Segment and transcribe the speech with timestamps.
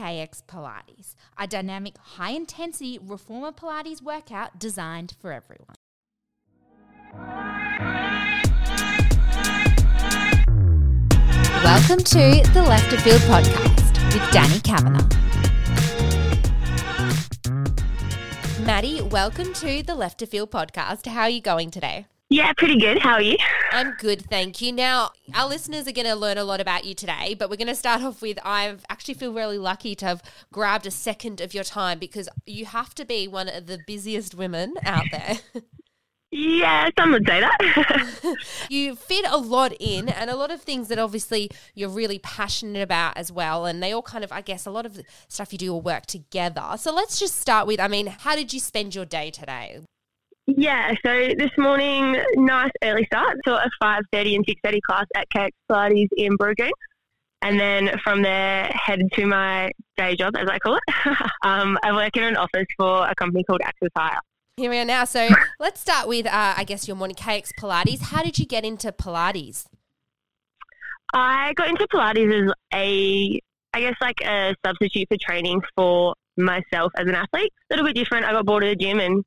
[0.00, 5.76] KX Pilates, a dynamic, high intensity reformer Pilates workout designed for everyone.
[11.62, 15.06] Welcome to the Left of Field podcast with Danny Kavanagh.
[18.64, 21.04] Maddie, welcome to the Left of Field podcast.
[21.08, 22.06] How are you going today?
[22.32, 23.00] Yeah, pretty good.
[23.00, 23.36] How are you?
[23.72, 24.70] I'm good, thank you.
[24.70, 27.66] Now, our listeners are going to learn a lot about you today, but we're going
[27.66, 30.22] to start off with I actually feel really lucky to have
[30.52, 34.36] grabbed a second of your time because you have to be one of the busiest
[34.36, 35.38] women out there.
[36.32, 38.36] Yeah, some would say that.
[38.70, 42.82] you fit a lot in and a lot of things that obviously you're really passionate
[42.82, 43.66] about as well.
[43.66, 45.82] And they all kind of, I guess, a lot of the stuff you do will
[45.82, 46.76] work together.
[46.76, 49.80] So let's just start with I mean, how did you spend your day today?
[50.56, 53.38] Yeah, so this morning, nice early start.
[53.46, 56.70] So a 5.30 and 6.30 class at KX Pilates in Brookgreen.
[57.42, 60.82] And then from there, headed to my day job, as I call it.
[61.42, 64.20] um, I work in an office for a company called Access Hire.
[64.56, 65.04] Here we are now.
[65.04, 65.28] So
[65.58, 68.00] let's start with, uh, I guess, your morning KX Pilates.
[68.00, 69.66] How did you get into Pilates?
[71.14, 73.40] I got into Pilates as a,
[73.72, 77.52] I guess, like a substitute for training for myself as an athlete.
[77.70, 78.26] A little bit different.
[78.26, 79.24] I got bored of the gym and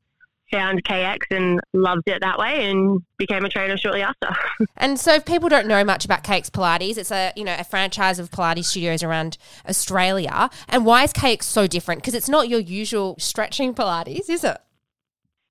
[0.51, 4.29] found KX and loved it that way and became a trainer shortly after.
[4.77, 7.63] and so if people don't know much about KX Pilates, it's a, you know, a
[7.63, 10.49] franchise of Pilates studios around Australia.
[10.69, 12.01] And why is KX so different?
[12.01, 14.57] Because it's not your usual stretching Pilates, is it?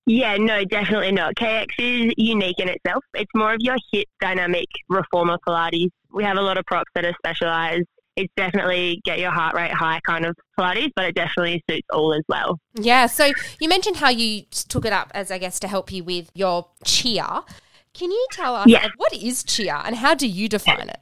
[0.06, 1.36] Yeah, no, definitely not.
[1.36, 3.04] KX is unique in itself.
[3.14, 5.90] It's more of your hip dynamic reformer Pilates.
[6.12, 9.72] We have a lot of props that are specialised it's definitely get your heart rate
[9.72, 12.58] high kind of Pilates, but it definitely suits all as well.
[12.74, 13.06] Yeah.
[13.06, 16.30] So you mentioned how you took it up as, I guess, to help you with
[16.34, 17.26] your cheer.
[17.94, 18.88] Can you tell us yeah.
[18.96, 20.98] what is cheer and how do you define it?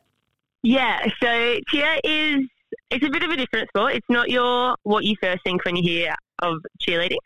[0.63, 1.07] Yeah.
[1.23, 2.47] So cheer is
[2.91, 3.95] it's a bit of a different sport.
[3.95, 7.19] It's not your what you first think when you hear of cheerleading.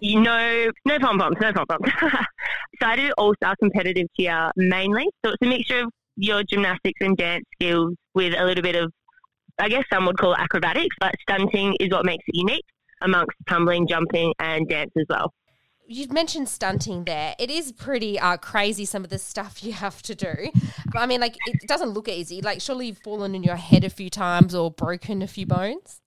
[0.00, 1.92] You know, no pom poms, no pom poms.
[2.80, 5.08] so I do all star competitive cheer mainly.
[5.24, 8.92] So it's a mixture of your gymnastics and dance skills with a little bit of
[9.58, 12.64] I guess some would call it acrobatics, but stunting is what makes it unique
[13.02, 15.32] amongst tumbling, jumping, and dance as well.
[15.88, 17.36] You've mentioned stunting there.
[17.38, 20.50] It is pretty uh, crazy, some of the stuff you have to do.
[20.94, 22.42] I mean, like, it doesn't look easy.
[22.42, 26.00] Like, surely you've fallen in your head a few times or broken a few bones?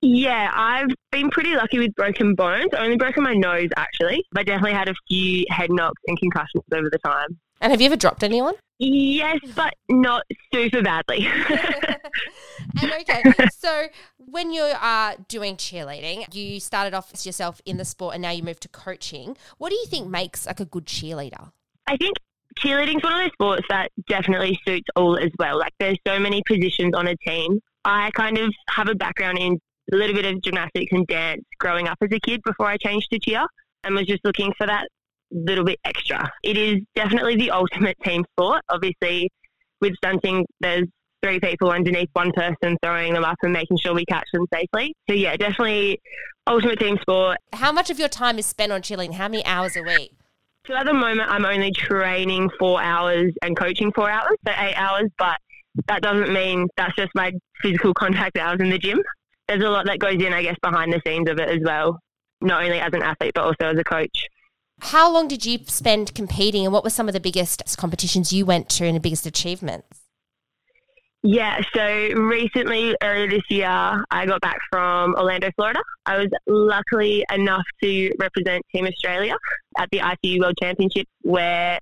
[0.00, 2.70] Yeah, I've been pretty lucky with broken bones.
[2.72, 4.24] I only broken my nose, actually.
[4.30, 7.36] But definitely had a few head knocks and concussions over the time.
[7.60, 8.54] And have you ever dropped anyone?
[8.78, 10.22] Yes, but not
[10.54, 11.26] super badly.
[12.80, 13.22] and okay,
[13.52, 13.86] so
[14.18, 18.30] when you are doing cheerleading, you started off as yourself in the sport and now
[18.30, 19.36] you moved to coaching.
[19.58, 21.50] What do you think makes like a good cheerleader?
[21.86, 22.16] I think
[22.58, 25.58] cheerleading is one of those sports that definitely suits all as well.
[25.58, 27.60] Like there's so many positions on a team.
[27.84, 29.58] I kind of have a background in
[29.92, 33.08] a little bit of gymnastics and dance growing up as a kid before I changed
[33.12, 33.46] to cheer
[33.84, 34.88] and was just looking for that
[35.30, 36.30] little bit extra.
[36.42, 38.62] It is definitely the ultimate team sport.
[38.68, 39.30] Obviously,
[39.80, 40.86] with stunting, there's
[41.22, 44.94] three people underneath one person throwing them up and making sure we catch them safely.
[45.08, 46.00] So, yeah, definitely
[46.46, 47.38] ultimate team sport.
[47.52, 49.12] How much of your time is spent on chilling?
[49.12, 50.12] How many hours a week?
[50.66, 54.74] So, at the moment, I'm only training four hours and coaching four hours, so eight
[54.74, 55.38] hours, but
[55.86, 59.00] that doesn't mean that's just my physical contact hours in the gym.
[59.48, 61.98] There's a lot that goes in, I guess, behind the scenes of it as well,
[62.40, 64.26] not only as an athlete, but also as a coach.
[64.80, 68.46] How long did you spend competing and what were some of the biggest competitions you
[68.46, 70.00] went to and the biggest achievements?
[71.24, 71.84] Yeah, so
[72.14, 75.80] recently, earlier this year, I got back from Orlando, Florida.
[76.06, 79.36] I was luckily enough to represent Team Australia
[79.78, 81.80] at the ICU World Championships, where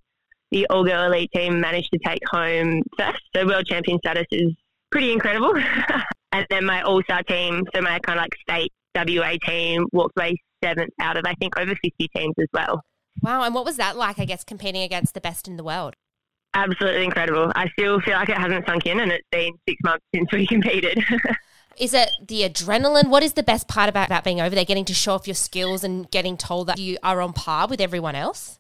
[0.50, 3.20] the all girl elite team managed to take home first.
[3.34, 4.54] So, world champion status is
[4.90, 5.54] pretty incredible.
[6.32, 10.18] and then my all star team, so my kind of like state WA team, walked
[10.18, 10.36] away
[10.66, 12.82] seventh out of, I think, over 50 teams as well.
[13.22, 13.43] Wow.
[13.43, 15.94] And what was that like, I guess, competing against the best in the world?
[16.54, 17.53] Absolutely incredible.
[17.54, 20.47] I still feel like it hasn't sunk in, and it's been six months since we
[20.47, 21.03] competed.
[21.78, 23.09] is it the adrenaline?
[23.09, 25.34] What is the best part about, about being over there, getting to show off your
[25.34, 28.59] skills and getting told that you are on par with everyone else?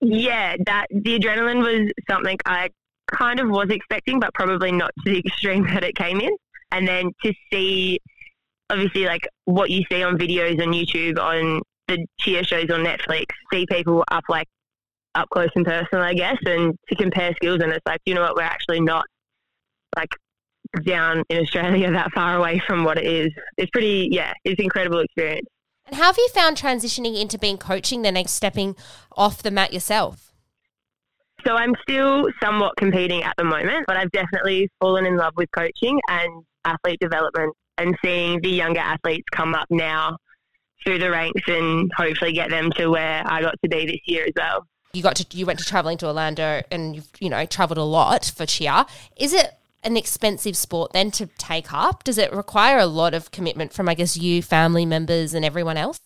[0.00, 2.70] Yeah, that the adrenaline was something I
[3.06, 6.36] kind of was expecting, but probably not to the extreme that it came in.
[6.72, 8.00] And then to see
[8.70, 13.26] obviously like what you see on videos on YouTube on the cheer shows on Netflix,
[13.52, 14.48] see people up like
[15.14, 17.60] up close and personal, I guess, and to compare skills.
[17.62, 19.04] And it's like, you know what, we're actually not
[19.96, 20.10] like
[20.84, 23.28] down in Australia that far away from what it is.
[23.56, 25.48] It's pretty, yeah, it's incredible experience.
[25.86, 28.76] And how have you found transitioning into being coaching, then stepping
[29.16, 30.32] off the mat yourself?
[31.46, 35.48] So I'm still somewhat competing at the moment, but I've definitely fallen in love with
[35.52, 40.16] coaching and athlete development and seeing the younger athletes come up now
[40.84, 44.24] through the ranks and hopefully get them to where I got to be this year
[44.24, 44.66] as well.
[44.92, 47.84] You got to you went to traveling to Orlando and you've you know traveled a
[47.84, 48.86] lot for cheer.
[49.16, 49.52] Is it
[49.82, 52.04] an expensive sport then to take up?
[52.04, 55.76] Does it require a lot of commitment from I guess you, family members, and everyone
[55.76, 56.00] else?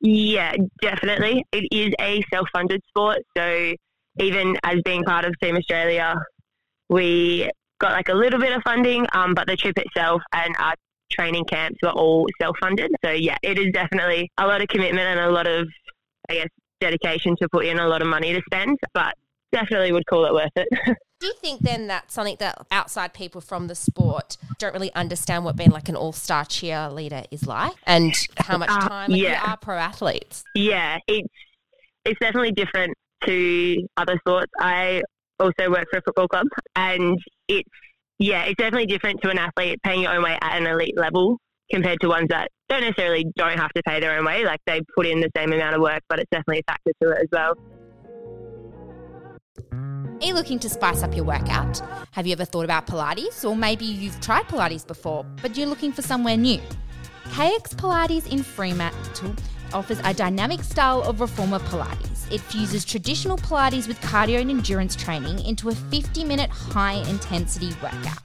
[0.00, 1.44] Yeah, definitely.
[1.52, 3.74] It is a self-funded sport, so
[4.18, 6.14] even as being part of Team Australia,
[6.88, 7.50] we
[7.80, 10.74] got like a little bit of funding, um, but the trip itself and our
[11.12, 12.90] training camps were all self-funded.
[13.04, 15.68] So yeah, it is definitely a lot of commitment and a lot of,
[16.28, 16.48] I guess,
[16.80, 19.14] dedication to put in a lot of money to spend, but
[19.52, 20.68] definitely would call it worth it.
[21.20, 25.44] Do you think then that's something that outside people from the sport don't really understand
[25.44, 29.28] what being like an all-star cheerleader is like, and how much Uh, time like, you
[29.28, 29.52] yeah.
[29.52, 30.44] are pro athletes?
[30.54, 31.28] yeah, it's
[32.04, 32.92] it's definitely different
[33.24, 34.52] to other sports.
[34.60, 35.00] I
[35.40, 36.46] also work for a football club,
[36.76, 37.18] and
[37.48, 37.68] it's
[38.18, 41.38] yeah, it's definitely different to an athlete paying your own way at an elite level
[41.70, 44.44] compared to ones that don't necessarily don't have to pay their own way.
[44.44, 47.10] Like they put in the same amount of work, but it's definitely a factor to
[47.10, 47.54] it as well.
[49.72, 51.82] Are you looking to spice up your workout?
[52.12, 53.48] Have you ever thought about Pilates?
[53.48, 56.60] Or maybe you've tried Pilates before, but you're looking for somewhere new?
[57.30, 59.34] KX Pilates in Fremantle
[59.72, 62.13] offers a dynamic style of reformer Pilates.
[62.30, 67.70] It fuses traditional Pilates with cardio and endurance training into a 50 minute high intensity
[67.82, 68.18] workout.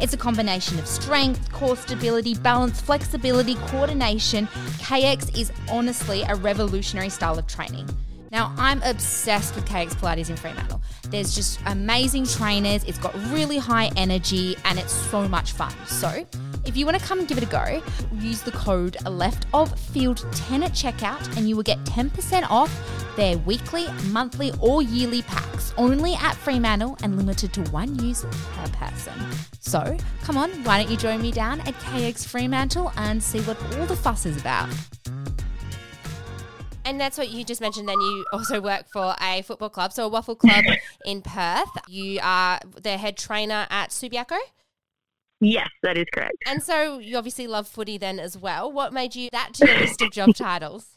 [0.00, 4.46] It's a combination of strength, core stability, balance, flexibility, coordination.
[4.78, 7.88] KX is honestly a revolutionary style of training.
[8.34, 10.82] Now, I'm obsessed with KX Pilates in Fremantle.
[11.10, 15.72] There's just amazing trainers, it's got really high energy, and it's so much fun.
[15.86, 16.26] So,
[16.64, 17.80] if you want to come and give it a go,
[18.18, 22.72] use the code left of field 10 at checkout, and you will get 10% off
[23.16, 28.68] their weekly, monthly, or yearly packs only at Fremantle and limited to one use per
[28.72, 29.14] person.
[29.60, 33.56] So, come on, why don't you join me down at KX Fremantle and see what
[33.76, 34.68] all the fuss is about?
[36.86, 37.88] And that's what you just mentioned.
[37.88, 40.64] Then you also work for a football club, so a WAFL club
[41.06, 41.70] in Perth.
[41.88, 44.36] You are the head trainer at Subiaco,
[45.40, 46.36] Yes, that is correct.
[46.46, 48.70] and so you obviously love footy then as well.
[48.70, 50.93] What made you that to your list of job titles?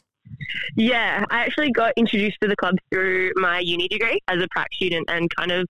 [0.76, 4.72] Yeah, I actually got introduced to the club through my uni degree as a prac
[4.72, 5.66] student and kind of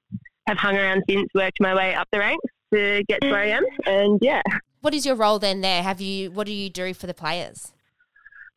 [0.46, 3.46] have hung around since, worked my way up the ranks to get to where I
[3.48, 3.64] am.
[3.86, 4.42] And yeah,
[4.80, 5.82] What is your role then there?
[5.82, 6.30] Have you?
[6.30, 7.72] What do you do for the players?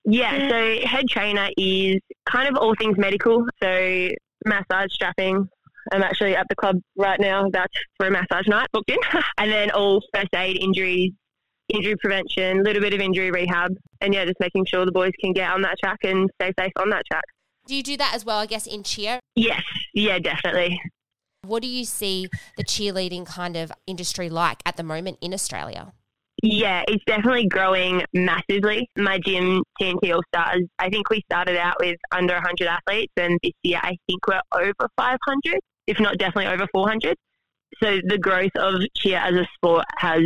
[0.05, 3.45] yeah, so head trainer is kind of all things medical.
[3.61, 4.09] So
[4.45, 5.47] massage, strapping.
[5.91, 7.67] I'm actually at the club right now about
[7.97, 8.97] for a massage night booked in.
[9.37, 11.11] and then all first aid, injuries,
[11.73, 13.71] injury prevention, a little bit of injury rehab.
[14.01, 16.71] And yeah, just making sure the boys can get on that track and stay safe
[16.77, 17.23] on that track.
[17.67, 18.39] Do you do that as well?
[18.39, 19.19] I guess in cheer.
[19.35, 19.63] Yes,
[19.93, 20.79] yeah, definitely.
[21.45, 22.27] What do you see
[22.57, 25.93] the cheerleading kind of industry like at the moment in Australia?
[26.43, 28.89] Yeah, it's definitely growing massively.
[28.97, 33.39] My gym, TNT All Stars, I think we started out with under 100 athletes, and
[33.43, 37.15] this year I think we're over 500, if not definitely over 400.
[37.83, 40.21] So the growth of cheer as a sport has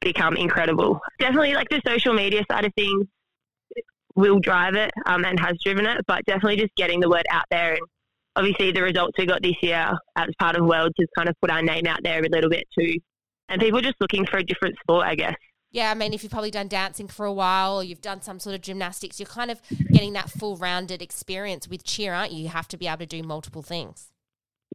[0.00, 1.00] become incredible.
[1.18, 3.06] Definitely, like the social media side of things
[4.14, 7.44] will drive it um, and has driven it, but definitely just getting the word out
[7.50, 7.74] there.
[7.74, 7.82] And
[8.36, 11.50] obviously, the results we got this year as part of Worlds has kind of put
[11.50, 12.96] our name out there a little bit too
[13.48, 15.36] and people just looking for a different sport, I guess.
[15.70, 18.40] Yeah, I mean, if you've probably done dancing for a while or you've done some
[18.40, 19.60] sort of gymnastics, you're kind of
[19.92, 22.42] getting that full rounded experience with cheer, aren't you?
[22.44, 24.08] You have to be able to do multiple things.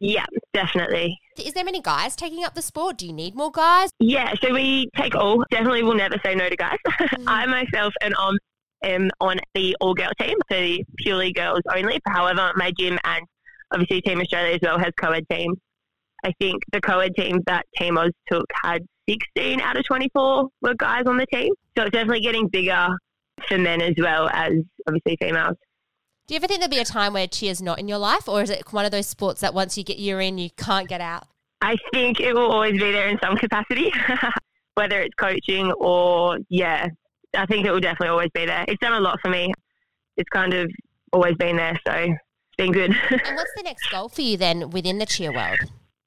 [0.00, 1.18] Yeah, definitely.
[1.38, 2.98] Is there many guys taking up the sport?
[2.98, 3.90] Do you need more guys?
[3.98, 5.44] Yeah, so we take all.
[5.50, 6.78] Definitely will never say no to guys.
[7.26, 8.38] I myself and um,
[8.84, 12.00] am on the all girl team, so purely girls only.
[12.06, 13.24] However, my gym and
[13.72, 15.58] obviously Team Australia as well has co ed teams.
[16.24, 20.48] I think the co ed teams that Team Oz took had 16 out of 24
[20.62, 21.52] were guys on the team.
[21.76, 22.88] So it's definitely getting bigger
[23.48, 24.52] for men as well as
[24.86, 25.56] obviously females.
[26.26, 28.40] Do you ever think there'll be a time where cheer's not in your life, or
[28.40, 31.02] is it one of those sports that once you get you're in, you can't get
[31.02, 31.26] out?
[31.60, 33.92] I think it will always be there in some capacity,
[34.74, 36.88] whether it's coaching or, yeah,
[37.36, 38.64] I think it will definitely always be there.
[38.66, 39.52] It's done a lot for me.
[40.16, 40.70] It's kind of
[41.12, 42.96] always been there, so it's been good.
[43.10, 45.58] And what's the next goal for you then within the cheer world?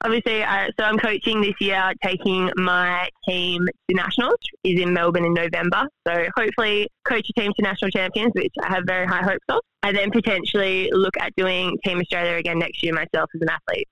[0.04, 4.36] Obviously, uh, so I'm coaching this year, taking my team to nationals.
[4.62, 5.86] Is in Melbourne in November.
[6.06, 9.60] So hopefully, coach a team to national champions, which I have very high hopes of,
[9.82, 13.88] and then potentially look at doing Team Australia again next year myself as an athlete.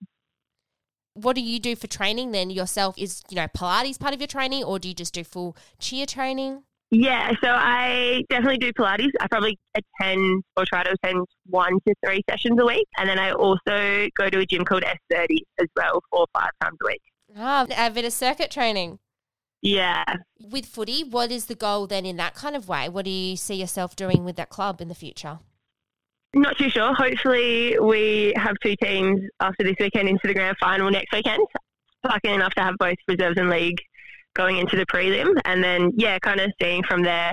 [1.15, 2.97] What do you do for training then yourself?
[2.99, 6.07] Is, you know, Pilates part of your training, or do you just do full cheer
[6.07, 6.63] training?
[6.91, 9.11] Yeah, so I definitely do Pilates.
[9.21, 12.87] I probably attend or try to attend one to three sessions a week.
[12.97, 16.51] And then I also go to a gym called S30 as well, four or five
[16.63, 17.03] times a week.
[17.37, 18.99] Ah, a bit of circuit training.
[19.63, 20.05] Yeah.
[20.39, 22.89] With footy, what is the goal then in that kind of way?
[22.89, 25.41] What do you see yourself doing with that club in the future?
[26.35, 26.95] Not too sure.
[26.95, 31.45] Hopefully, we have two teams after this weekend into the grand final next weekend.
[32.05, 33.81] Lucky enough to have both reserves and league
[34.37, 37.33] going into the prelim, and then yeah, kind of seeing from there.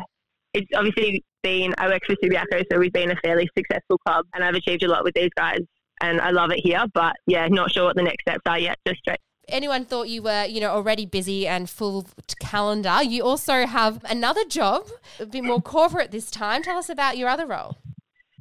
[0.54, 4.44] It's obviously been I work for Subiaco, so we've been a fairly successful club, and
[4.44, 5.60] I've achieved a lot with these guys,
[6.02, 6.86] and I love it here.
[6.94, 8.78] But yeah, not sure what the next steps are yet.
[8.88, 12.08] Just straight anyone thought you were, you know, already busy and full
[12.40, 14.88] calendar, you also have another job,
[15.20, 16.64] a bit more corporate this time.
[16.64, 17.78] Tell us about your other role.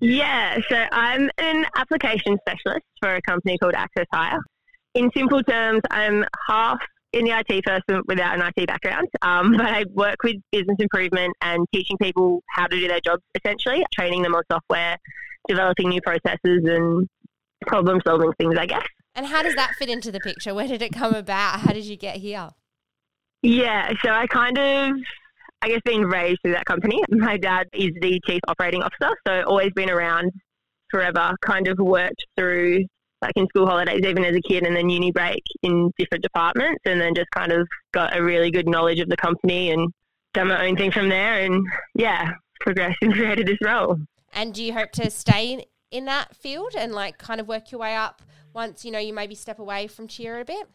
[0.00, 4.40] Yeah, so I'm an application specialist for a company called Access Hire.
[4.94, 6.80] In simple terms, I'm half
[7.12, 11.34] in the IT person without an IT background, um, but I work with business improvement
[11.40, 14.96] and teaching people how to do their jobs essentially, training them on software,
[15.48, 17.08] developing new processes and
[17.66, 18.86] problem solving things, I guess.
[19.14, 20.54] And how does that fit into the picture?
[20.54, 21.60] Where did it come about?
[21.60, 22.50] How did you get here?
[23.42, 24.96] Yeah, so I kind of,
[25.60, 27.02] I guess, been raised through that company.
[27.10, 30.30] My dad is the chief operating officer, so always been around
[30.90, 31.34] forever.
[31.44, 32.86] Kind of worked through
[33.22, 36.82] like in school holidays, even as a kid, and then uni break in different departments,
[36.84, 39.92] and then just kind of got a really good knowledge of the company and
[40.34, 41.40] done my own thing from there.
[41.40, 41.64] And
[41.94, 43.98] yeah, progressed and created this role.
[44.34, 47.80] And do you hope to stay in that field and like kind of work your
[47.80, 48.22] way up
[48.54, 50.66] once you know you maybe step away from cheer a bit?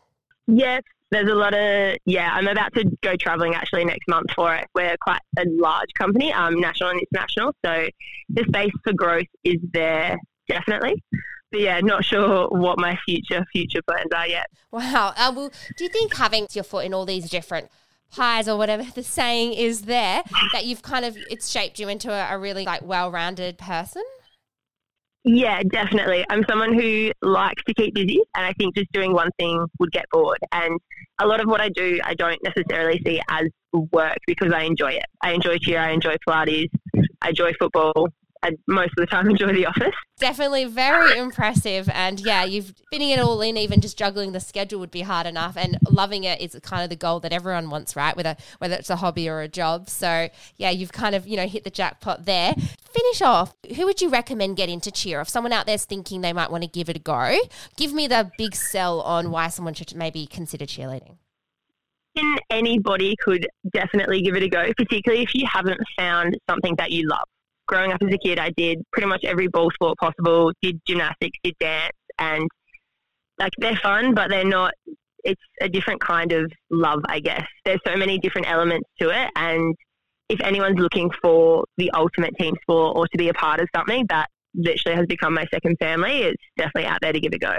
[0.48, 2.32] Yes, there's a lot of yeah.
[2.32, 4.66] I'm about to go traveling actually next month for it.
[4.74, 7.88] We're quite a large company, um, national and international, so
[8.30, 11.04] the space for growth is there definitely.
[11.52, 14.48] But yeah, not sure what my future future plans are yet.
[14.72, 15.14] Wow.
[15.16, 17.70] Uh, well, do you think having your foot in all these different
[18.10, 20.24] pies or whatever the saying is there
[20.54, 24.04] that you've kind of it's shaped you into a, a really like well-rounded person?
[25.24, 26.24] Yeah, definitely.
[26.30, 29.92] I'm someone who likes to keep busy, and I think just doing one thing would
[29.92, 30.40] get bored.
[30.54, 30.80] And
[31.20, 33.48] a lot of what I do, I don't necessarily see as
[33.92, 35.06] work because I enjoy it.
[35.22, 36.70] I enjoy cheer, I enjoy Pilates,
[37.22, 38.08] I enjoy football,
[38.44, 39.94] I most of the time enjoy the office.
[40.20, 41.90] Definitely very impressive.
[41.90, 45.28] And yeah, you've fitting it all in, even just juggling the schedule would be hard
[45.28, 45.56] enough.
[45.58, 48.16] And loving it is kind of the goal that everyone wants, right?
[48.16, 49.90] Whether whether it's a hobby or a job.
[49.90, 52.54] So yeah, you've kind of, you know, hit the jackpot there.
[52.54, 53.56] Finish off.
[53.76, 55.22] Who would you recommend get into cheer?
[55.22, 57.38] If someone out there's thinking they might want to give it a go,
[57.76, 61.18] give me the big sell on why someone should maybe consider cheerleading
[62.50, 67.08] anybody could definitely give it a go, particularly if you haven't found something that you
[67.08, 67.28] love
[67.68, 71.38] growing up as a kid, I did pretty much every ball sport possible, did gymnastics,
[71.44, 72.48] did dance, and
[73.40, 74.74] like they're fun, but they're not.
[75.24, 77.46] It's a different kind of love, I guess.
[77.66, 79.76] There's so many different elements to it, and
[80.30, 84.06] if anyone's looking for the ultimate team sport or to be a part of something
[84.10, 87.56] that literally has become my second family, it's definitely out there to give a go.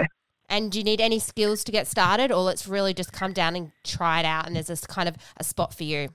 [0.49, 3.55] And do you need any skills to get started, or let's really just come down
[3.55, 4.47] and try it out?
[4.47, 6.09] And there's this kind of a spot for you.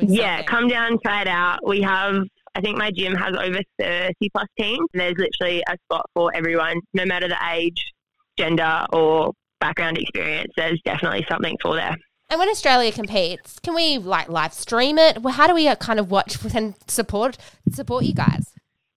[0.00, 1.66] yeah, come down, and try it out.
[1.66, 4.86] We have I think my gym has over 30 plus teams.
[4.92, 7.82] There's literally a spot for everyone, no matter the age,
[8.36, 10.52] gender, or background experience.
[10.56, 11.96] There's definitely something for there.
[12.28, 15.18] And when Australia competes, can we like live stream it?
[15.22, 17.36] How do we uh, kind of watch and support
[17.70, 18.54] support you guys?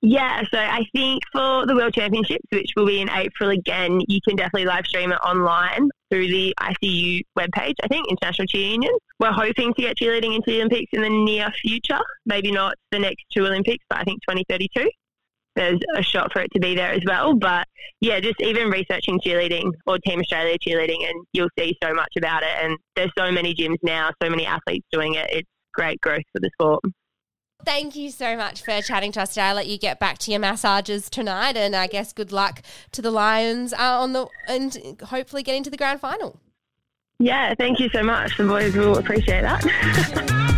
[0.08, 4.20] Yeah, so I think for the World Championships, which will be in April again, you
[4.22, 8.94] can definitely live stream it online through the ICU webpage, I think, International Cheer Union.
[9.20, 11.98] We're hoping to get cheerleading into the Olympics in the near future.
[12.28, 14.92] Maybe not the next two Olympics, but I think 2032.
[15.56, 17.34] There's a shot for it to be there as well.
[17.34, 17.66] But
[18.00, 22.44] yeah, just even researching cheerleading or Team Australia cheerleading, and you'll see so much about
[22.44, 22.56] it.
[22.62, 25.28] And there's so many gyms now, so many athletes doing it.
[25.32, 26.84] It's great growth for the sport.
[27.64, 29.44] Thank you so much for chatting to us today.
[29.44, 33.02] I'll let you get back to your massages tonight, and I guess good luck to
[33.02, 36.40] the Lions uh, on the and hopefully get into the grand final.
[37.18, 38.38] Yeah, thank you so much.
[38.38, 40.52] The boys will appreciate that.